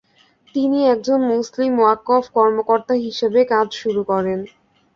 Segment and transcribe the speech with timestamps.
[0.55, 4.39] তিনি একজন মুসলিম ওয়াকফ কর্মকর্তা হিসেবে কাজ শুরু করেন।